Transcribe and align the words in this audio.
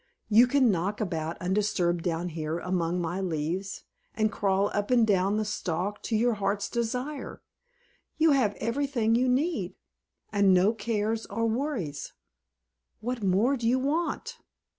You 0.29 0.47
can 0.47 0.71
knock 0.71 0.99
about 0.99 1.37
undisturbed 1.39 2.03
down 2.03 2.29
here 2.29 2.57
among 2.57 2.99
my 2.99 3.21
leaves, 3.21 3.83
and 4.15 4.31
crawl 4.31 4.71
up 4.73 4.89
and 4.89 5.05
down 5.05 5.37
the 5.37 5.45
stalk 5.45 6.01
to 6.01 6.15
your 6.15 6.33
heart's 6.33 6.67
desire. 6.71 7.43
You 8.17 8.31
have 8.31 8.55
everything 8.55 9.13
that 9.13 9.19
you 9.19 9.29
need, 9.29 9.75
and 10.31 10.55
no 10.55 10.73
cares 10.73 11.27
or 11.27 11.45
worries 11.45 12.13
what 12.99 13.21
more 13.21 13.55
do 13.55 13.67
you 13.67 13.77
want?" 13.77 14.39